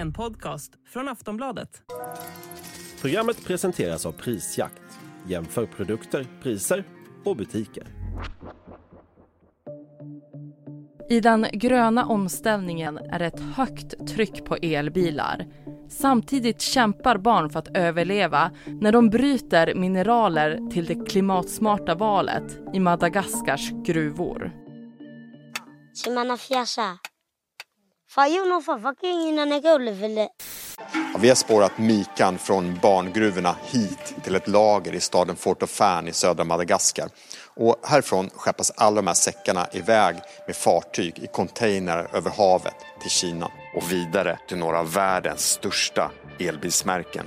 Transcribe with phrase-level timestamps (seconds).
[0.00, 1.82] En podcast från Aftonbladet.
[3.00, 4.82] Programmet presenteras av Prisjakt.
[5.26, 6.84] Jämför produkter, priser
[7.24, 7.86] och butiker.
[11.10, 15.46] I den gröna omställningen är ett högt tryck på elbilar.
[15.88, 22.80] Samtidigt kämpar barn för att överleva när de bryter mineraler till det klimatsmarta valet i
[22.80, 24.52] Madagaskars gruvor.
[26.04, 26.98] Semana fiasa.
[28.14, 29.64] Fayo no fa fucking innan jag
[31.12, 36.08] Ja, vi har spårat Mikan från barngruvorna hit till ett lager i staden Fort au
[36.08, 37.08] i södra Madagaskar.
[37.56, 43.10] Och härifrån skeppas alla de här säckarna iväg med fartyg i containrar över havet till
[43.10, 47.26] Kina och vidare till några av världens största elbilsmärken.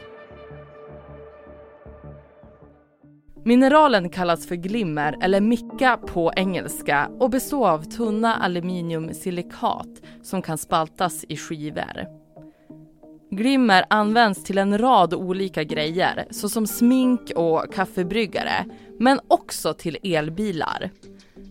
[3.46, 10.58] Mineralen kallas för glimmer eller micka på engelska och består av tunna aluminiumsilikat som kan
[10.58, 12.08] spaltas i skivor.
[13.32, 18.66] Glimmer används till en rad olika grejer såsom smink och kaffebryggare
[19.00, 20.90] men också till elbilar.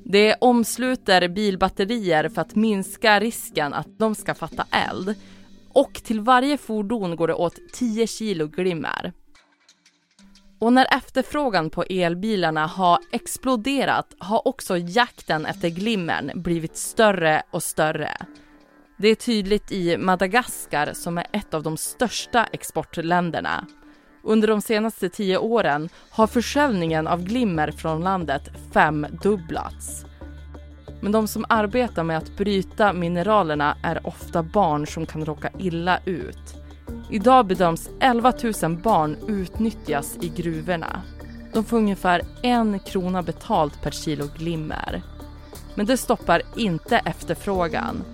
[0.05, 5.15] Det omsluter bilbatterier för att minska risken att de ska fatta eld
[5.73, 9.13] och till varje fordon går det åt 10 kilo glimmer.
[10.63, 17.63] Och när efterfrågan på elbilarna har exploderat har också jakten efter glimmern blivit större och
[17.63, 18.17] större.
[18.99, 23.67] Det är tydligt i Madagaskar som är ett av de största exportländerna.
[24.25, 30.05] Under de senaste tio åren har försäljningen av glimmer från landet femdubblats.
[31.01, 35.99] Men de som arbetar med att bryta mineralerna är ofta barn som kan råka illa
[36.05, 36.62] ut.
[37.11, 41.03] Idag bedöms 11 000 barn utnyttjas i gruvorna.
[41.53, 45.03] De får ungefär en krona betalt per kilo glimmer.
[45.75, 48.05] Men det stoppar inte efterfrågan.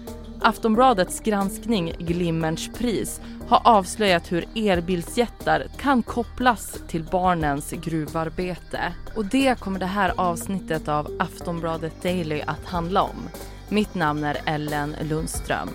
[0.41, 8.95] Aftonbladets granskning Glimmerns pris har avslöjat hur elbilsjättar kan kopplas till barnens gruvarbete.
[9.17, 13.29] Och det kommer det här avsnittet av Aftonbladet Daily att handla om.
[13.69, 15.69] Mitt namn är Ellen Lundström.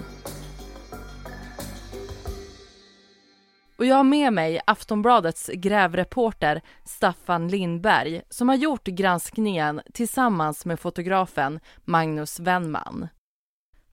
[3.84, 10.80] Och jag har med mig Aftonbladets grävreporter Staffan Lindberg som har gjort granskningen tillsammans med
[10.80, 13.08] fotografen Magnus Wennman.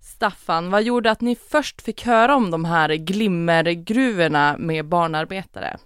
[0.00, 5.79] Staffan, vad gjorde att ni först fick höra om de här glimmergruvorna med barnarbetare?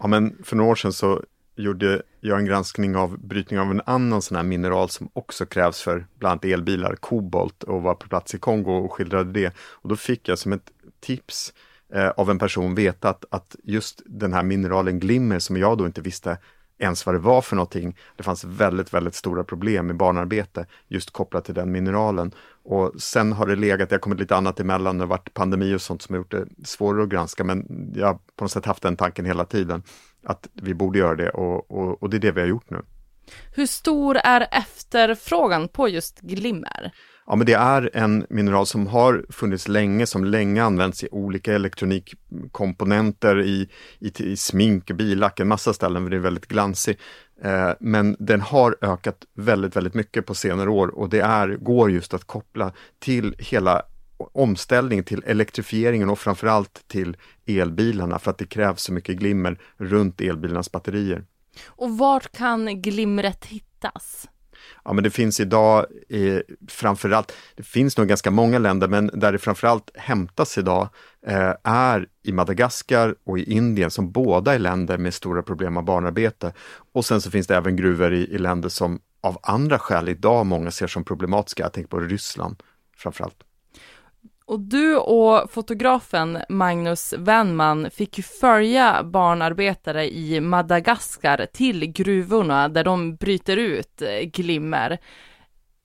[0.00, 1.22] Ja, men för några år sedan så
[1.56, 5.82] gjorde jag en granskning av brytning av en annan sån här mineral som också krävs
[5.82, 9.54] för bland annat elbilar, kobolt, och var på plats i Kongo och skildrade det.
[9.58, 10.70] Och då fick jag som ett
[11.00, 11.52] tips
[11.94, 15.86] eh, av en person veta att, att just den här mineralen glimmer som jag då
[15.86, 16.38] inte visste
[16.78, 17.96] ens vad det var för någonting.
[18.16, 22.34] Det fanns väldigt, väldigt stora problem med barnarbete just kopplat till den mineralen.
[22.64, 25.74] Och sen har det legat, det har kommit lite annat emellan, det har varit pandemi
[25.74, 28.66] och sånt som har gjort det svårare att granska, men jag har på något sätt
[28.66, 29.82] haft den tanken hela tiden,
[30.24, 32.82] att vi borde göra det och, och, och det är det vi har gjort nu.
[33.52, 36.92] Hur stor är efterfrågan på just glimmer?
[37.26, 41.54] Ja, men det är en mineral som har funnits länge, som länge använts i olika
[41.54, 43.68] elektronikkomponenter, i,
[43.98, 46.98] i, i smink, billack, en massa ställen, för det är väldigt glansig.
[47.42, 51.90] Eh, men den har ökat väldigt, väldigt mycket på senare år och det är, går
[51.90, 53.82] just att koppla till hela
[54.32, 57.16] omställningen till elektrifieringen och framförallt till
[57.46, 61.24] elbilarna för att det krävs så mycket glimmer runt elbilarnas batterier.
[61.66, 64.28] Och vart kan glimret hittas?
[64.84, 69.32] Ja, men det finns idag eh, framförallt, det finns nog ganska många länder, men där
[69.32, 70.88] det framförallt hämtas idag
[71.26, 75.84] eh, är i Madagaskar och i Indien som båda är länder med stora problem med
[75.84, 76.52] barnarbete.
[76.92, 80.46] Och sen så finns det även gruvor i, i länder som av andra skäl idag
[80.46, 81.62] många ser som problematiska.
[81.62, 82.62] Jag tänker på Ryssland
[82.96, 83.36] framförallt.
[84.44, 92.84] Och du och fotografen Magnus Wennman fick ju följa barnarbetare i Madagaskar till gruvorna där
[92.84, 94.98] de bryter ut eh, glimmer.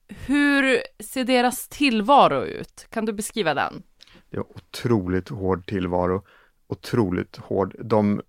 [0.08, 2.86] Hur ser deras tillvaro ut?
[2.90, 3.82] Kan du beskriva den?
[4.30, 6.22] Det är otroligt hård tillvaro,
[6.68, 7.74] otroligt hård.
[7.84, 8.22] De,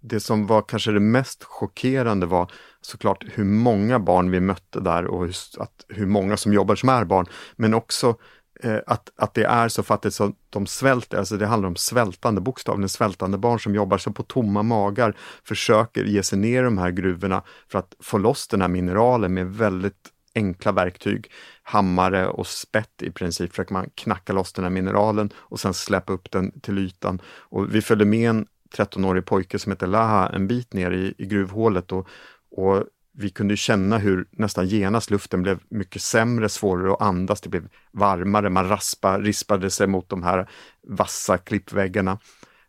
[0.00, 2.50] det som var kanske det mest chockerande var
[2.80, 6.88] såklart hur många barn vi mötte där och hur, att, hur många som jobbar som
[6.88, 8.16] är barn, men också
[8.60, 12.40] Eh, att, att det är så fattigt så de svälter, alltså det handlar om svältande,
[12.40, 16.78] bokstavligen svältande barn som jobbar så på tomma magar, försöker ge sig ner i de
[16.78, 21.30] här gruvorna för att få loss den här mineralen med väldigt enkla verktyg,
[21.62, 26.12] hammare och spett i princip, försöker man knacka loss den här mineralen och sen släppa
[26.12, 27.22] upp den till ytan.
[27.26, 31.26] Och vi följde med en 13-årig pojke som heter Laha en bit ner i, i
[31.26, 32.08] gruvhålet och,
[32.50, 32.84] och
[33.18, 37.68] vi kunde känna hur nästan genast luften blev mycket sämre, svårare att andas, det blev
[37.92, 40.48] varmare, man raspa, rispade sig mot de här
[40.88, 42.18] vassa klippväggarna.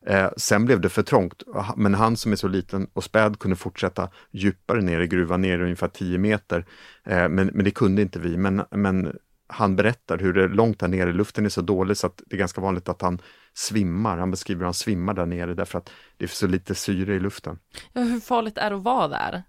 [0.06, 1.44] Eh, sen blev det för trångt,
[1.76, 5.62] men han som är så liten och späd kunde fortsätta djupare ner i gruvan, ner
[5.62, 6.66] ungefär 10 meter.
[7.04, 9.18] Eh, men, men det kunde inte vi, men, men
[9.48, 12.36] han berättar hur det är långt där nere, luften är så dålig så att det
[12.36, 13.22] är ganska vanligt att han
[13.54, 14.18] svimmar.
[14.18, 17.20] Han beskriver hur han svimmar där nere därför att det är så lite syre i
[17.20, 17.60] luften.
[17.94, 19.44] Ja, hur farligt är det att vara där?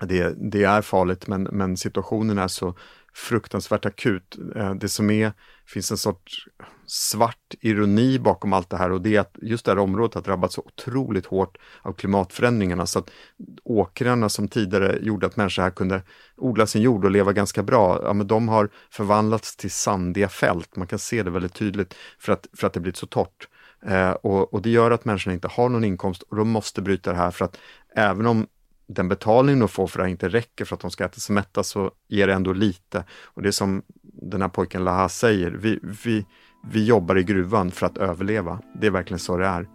[0.00, 2.74] Det, det är farligt men, men situationen är så
[3.14, 4.38] fruktansvärt akut.
[4.56, 5.32] Eh, det som är,
[5.66, 6.48] finns en sorts
[6.86, 10.22] svart ironi bakom allt det här och det är att just det här området har
[10.22, 13.10] drabbats så otroligt hårt av klimatförändringarna så att
[13.64, 16.02] åkrarna som tidigare gjorde att människor här kunde
[16.36, 20.76] odla sin jord och leva ganska bra, ja, men de har förvandlats till sandiga fält.
[20.76, 23.48] Man kan se det väldigt tydligt för att, för att det blivit så torrt.
[23.86, 27.10] Eh, och, och det gör att människorna inte har någon inkomst och de måste bryta
[27.10, 27.58] det här för att
[27.96, 28.46] även om
[28.86, 31.34] den betalning de får för det här inte räcker för att de ska äta sig
[31.34, 33.04] mätta så ger det ändå lite.
[33.24, 36.26] Och det är som den här pojken Laha säger, vi, vi,
[36.70, 38.60] vi jobbar i gruvan för att överleva.
[38.80, 39.68] Det är verkligen så det är.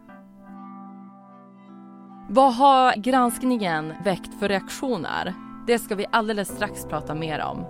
[2.30, 5.34] Vad har granskningen väckt för reaktioner?
[5.68, 7.66] Det ska vi alldeles strax prata mer om.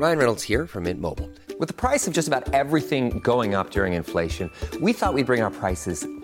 [0.00, 1.28] Ryan Reynolds här från Mint Mobile.
[1.58, 5.24] Med priset på nästan allt som går upp under inflationen, trodde vi att vi skulle
[5.24, 6.23] bring våra priser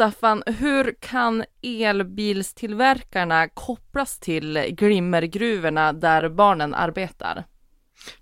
[0.00, 7.44] Staffan, hur kan elbilstillverkarna kopplas till glimmergruvorna där barnen arbetar?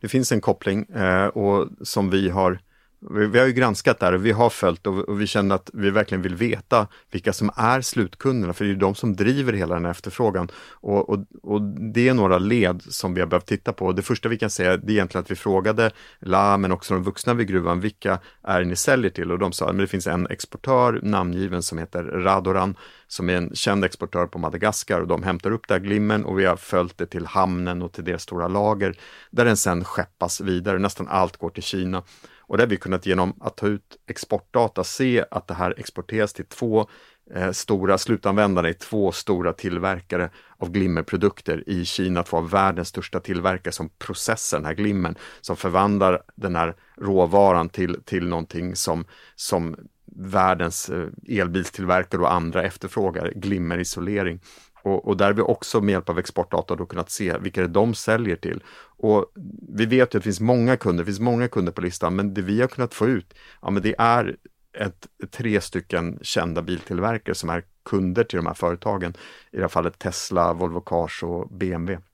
[0.01, 2.61] Det finns en koppling eh, och som vi har
[3.01, 5.71] vi, vi har ju granskat där och vi har följt och, och vi känner att
[5.73, 9.75] vi verkligen vill veta vilka som är slutkunderna, för det är de som driver hela
[9.75, 10.49] den här efterfrågan.
[10.71, 13.93] Och, och, och det är några led som vi har behövt titta på.
[13.93, 15.91] Det första vi kan säga är egentligen att vi frågade
[16.21, 19.33] La, men också de vuxna vid gruvan, vilka är ni säljer till?
[19.33, 23.55] Och de sa att det finns en exportör namngiven som heter Radoran, som är en
[23.55, 26.99] känd exportör på Madagaskar och de hämtar upp det här glimmen och vi har följt
[26.99, 28.95] det till hamnen och till deras stora lager,
[29.31, 30.79] där den sen skeppas vidare.
[30.79, 32.03] Nästan allt går till Kina.
[32.49, 36.33] Och det har vi kunnat genom att ta ut exportdata se att det här exporteras
[36.33, 36.87] till två
[37.35, 43.73] eh, stora slutanvändare, två stora tillverkare av glimmerprodukter i Kina, två av världens största tillverkare
[43.73, 49.05] som processar den här glimmen, som förvandlar den här råvaran till, till någonting som,
[49.35, 49.77] som
[50.17, 51.09] världens eh,
[51.41, 54.41] elbilstillverkare och andra efterfrågar, glimmerisolering.
[54.89, 57.69] Och, och där har vi också med hjälp av exportdata då kunnat se vilka det
[57.69, 58.63] de säljer till.
[58.99, 59.33] Och
[59.69, 62.35] vi vet ju att det finns många kunder, det finns många kunder på listan, men
[62.35, 64.37] det vi har kunnat få ut, ja men det är
[64.79, 69.15] ett, tre stycken kända biltillverkare som är kunder till de här företagen.
[69.53, 72.05] I det här fallet Tesla, Volvo Cars och BMW.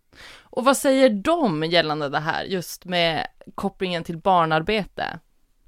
[0.42, 5.18] Och vad säger de gällande det här, just med kopplingen till barnarbete?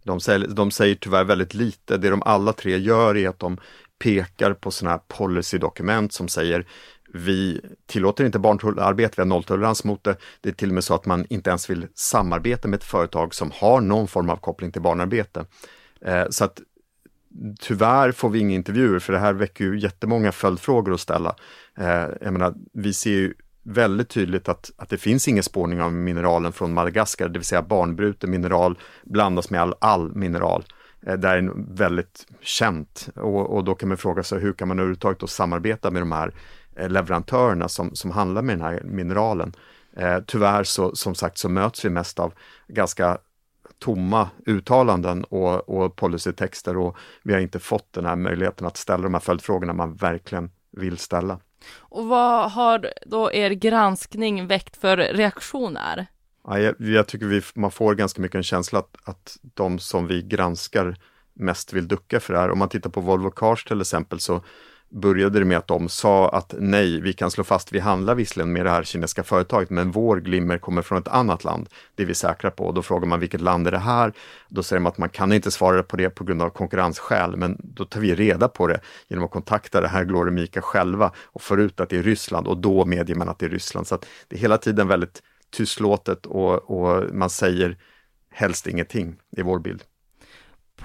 [0.04, 1.96] De säger, de säger tyvärr väldigt lite.
[1.96, 3.58] Det de alla tre gör är att de
[3.98, 6.66] pekar på sådana här policydokument som säger
[7.12, 10.16] vi tillåter inte barnarbete, vi har nolltolerans mot det.
[10.40, 13.34] Det är till och med så att man inte ens vill samarbeta med ett företag
[13.34, 15.44] som har någon form av koppling till barnarbete.
[16.00, 16.60] Eh, så att
[17.60, 21.36] tyvärr får vi inga intervjuer för det här väcker ju jättemånga följdfrågor att ställa.
[21.78, 25.92] Eh, jag menar, vi ser ju väldigt tydligt att, att det finns ingen spårning av
[25.92, 30.64] mineralen från Madagaskar, det vill säga barnbruten mineral blandas med all, all mineral.
[31.06, 34.78] Eh, det är väldigt känt och, och, då kan man fråga sig hur kan man
[34.78, 36.34] överhuvudtaget samarbeta med de här
[36.76, 39.52] leverantörerna som, som handlar med den här mineralen.
[39.96, 42.32] Eh, tyvärr så som sagt så möts vi mest av
[42.68, 43.18] ganska
[43.78, 49.02] tomma uttalanden och, och policytexter och vi har inte fått den här möjligheten att ställa
[49.02, 51.38] de här följdfrågorna man verkligen vill ställa.
[51.76, 56.06] Och vad har då er granskning väckt för reaktioner?
[56.44, 60.06] Ja, jag, jag tycker vi, man får ganska mycket en känsla att, att de som
[60.06, 60.96] vi granskar
[61.34, 62.50] mest vill ducka för det här.
[62.50, 64.44] Om man tittar på Volvo Cars till exempel så
[64.88, 68.52] började det med att de sa att nej, vi kan slå fast, vi handlar visserligen
[68.52, 71.68] med det här kinesiska företaget, men vår glimmer kommer från ett annat land.
[71.94, 72.72] Det är vi säkra på.
[72.72, 74.12] Då frågar man vilket land är det här?
[74.48, 77.56] Då säger man att man kan inte svara på det på grund av konkurrensskäl, men
[77.58, 81.60] då tar vi reda på det genom att kontakta det här Gloremika själva och får
[81.60, 83.86] ut att det är Ryssland och då medger man att det är Ryssland.
[83.86, 85.22] Så att det är hela tiden väldigt
[85.56, 87.78] tystlåtet och, och man säger
[88.30, 89.82] helst ingenting i vår bild.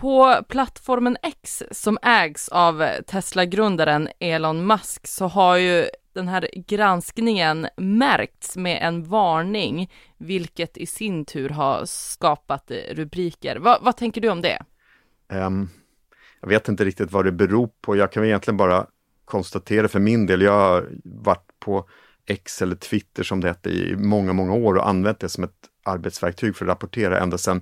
[0.02, 7.68] På plattformen X som ägs av Tesla-grundaren Elon Musk så har ju den här granskningen
[7.78, 13.56] märkts med en varning, vilket i sin tur har skapat rubriker.
[13.56, 14.64] Va, vad tänker du om det?
[15.34, 15.70] Um,
[16.42, 17.96] jag vet inte riktigt vad det beror på.
[17.96, 18.86] Jag kan egentligen bara
[19.26, 21.90] konstatera för min del, jag har varit på
[22.26, 25.70] X eller Twitter som det hette i många, många år och använt det som ett
[25.84, 27.62] arbetsverktyg för att rapportera ända sedan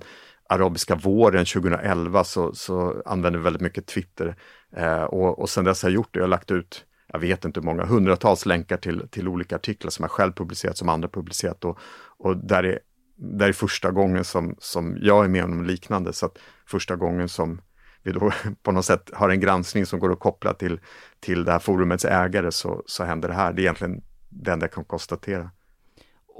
[0.50, 4.36] arabiska våren 2011 så, så använder vi väldigt mycket Twitter.
[4.76, 7.44] Eh, och, och sen dess har jag gjort det, jag har lagt ut, jag vet
[7.44, 11.08] inte hur många, hundratals länkar till, till olika artiklar som jag själv publicerat, som andra
[11.08, 11.64] publicerat.
[11.64, 11.78] Och,
[12.18, 12.78] och där, är,
[13.16, 17.28] där är första gången som, som jag är med om liknande, så att första gången
[17.28, 17.60] som
[18.02, 20.80] vi då på något sätt har en granskning som går att koppla till,
[21.20, 23.52] till det här forumets ägare så, så händer det här.
[23.52, 25.50] Det är egentligen det enda jag kan konstatera.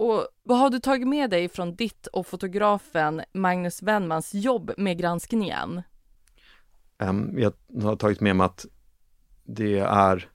[0.00, 4.98] Och vad har du tagit med dig från ditt och fotografen Magnus Wennmans jobb med
[4.98, 5.82] granskningen?
[6.98, 7.52] Um, jag
[7.82, 8.66] har tagit med mig att
[9.44, 10.28] det är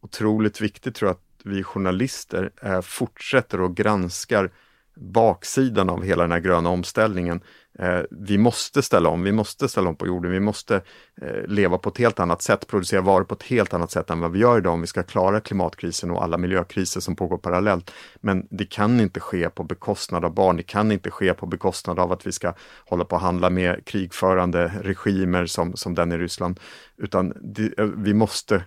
[0.00, 4.52] otroligt viktigt tror jag att vi journalister eh, fortsätter och granskar
[4.94, 7.40] baksidan av hela den här gröna omställningen.
[7.78, 10.82] Eh, vi måste ställa om, vi måste ställa om på jorden, vi måste
[11.22, 14.20] eh, leva på ett helt annat sätt, producera varor på ett helt annat sätt än
[14.20, 17.90] vad vi gör idag om vi ska klara klimatkrisen och alla miljökriser som pågår parallellt.
[18.16, 21.98] Men det kan inte ske på bekostnad av barn, det kan inte ske på bekostnad
[21.98, 22.54] av att vi ska
[22.86, 26.60] hålla på att handla med krigförande regimer som, som den i Ryssland,
[26.96, 28.64] utan det, eh, vi måste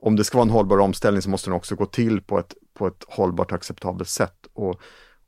[0.00, 2.54] om det ska vara en hållbar omställning så måste den också gå till på ett,
[2.74, 4.46] på ett hållbart acceptabelt sätt.
[4.52, 4.80] Och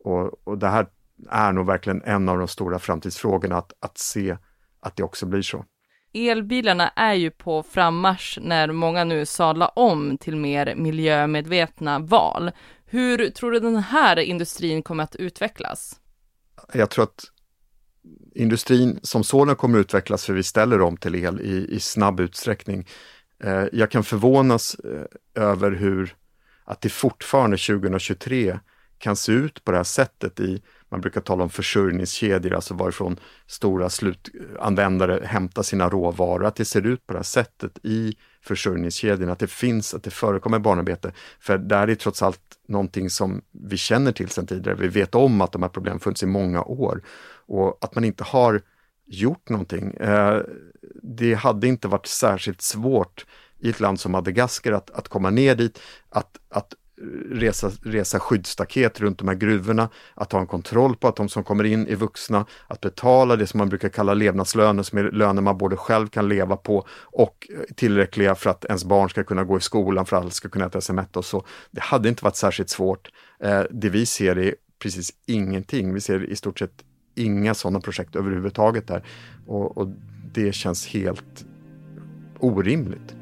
[0.04, 0.86] och, och det här
[1.30, 4.36] är nog verkligen en av de stora framtidsfrågorna, att, att se
[4.80, 5.64] att det också blir så.
[6.12, 12.50] Elbilarna är ju på frammarsch när många nu sadlar om till mer miljömedvetna val.
[12.86, 16.00] Hur tror du den här industrin kommer att utvecklas?
[16.72, 17.24] Jag tror att
[18.34, 22.20] industrin som sådan kommer att utvecklas för vi ställer om till el i, i snabb
[22.20, 22.86] utsträckning.
[23.44, 26.14] Eh, jag kan förvånas eh, över hur
[26.64, 28.58] att det fortfarande 2023
[28.98, 33.16] kan se ut på det här sättet i, man brukar tala om försörjningskedjor, alltså varifrån
[33.46, 39.30] stora slutanvändare hämtar sina råvaror, att det ser ut på det här sättet i försörjningskedjan,
[39.30, 41.12] att det finns, att det förekommer barnarbete.
[41.40, 44.76] För där är trots allt någonting som vi känner till sedan tidigare.
[44.76, 47.02] Vi vet om att de här problemen funnits i många år
[47.46, 48.62] och att man inte har
[49.06, 49.94] gjort någonting.
[49.94, 50.42] Eh,
[51.02, 53.26] det hade inte varit särskilt svårt
[53.58, 56.74] i ett land som Madagaskar att, att komma ner dit, att, att
[57.30, 61.44] resa, resa skyddsstaket runt de här gruvorna, att ha en kontroll på att de som
[61.44, 65.42] kommer in är vuxna, att betala det som man brukar kalla levnadslöner, som är löner
[65.42, 69.58] man både själv kan leva på och tillräckliga för att ens barn ska kunna gå
[69.58, 71.44] i skolan, för att alla ska kunna äta sig mätta och så.
[71.70, 73.08] Det hade inte varit särskilt svårt.
[73.42, 75.94] Eh, det vi ser är precis ingenting.
[75.94, 79.04] Vi ser i stort sett inga sådana projekt överhuvudtaget där
[79.46, 79.88] och, och
[80.32, 81.44] det känns helt
[82.38, 83.19] orimligt.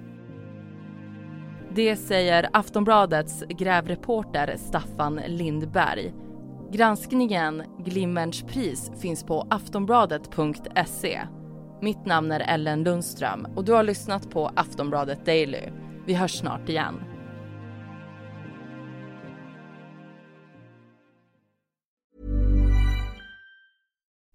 [1.74, 6.12] Det säger Aftonbladets grävreporter Staffan Lindberg.
[6.72, 11.20] Granskningen Glimmerns pris finns på aftonbladet.se.
[11.82, 15.62] Mitt namn är Ellen Lundström och du har lyssnat på Aftonbladet Daily.
[16.06, 17.07] Vi hörs snart igen.